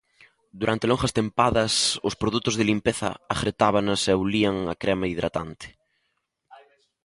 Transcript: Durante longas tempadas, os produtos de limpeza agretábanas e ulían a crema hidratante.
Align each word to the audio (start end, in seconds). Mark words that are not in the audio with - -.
Durante 0.61 0.89
longas 0.91 1.15
tempadas, 1.19 1.73
os 2.07 2.17
produtos 2.21 2.53
de 2.55 2.67
limpeza 2.71 3.09
agretábanas 3.35 4.01
e 4.11 4.13
ulían 4.25 4.55
a 4.73 4.75
crema 4.81 5.05
hidratante. 5.11 5.67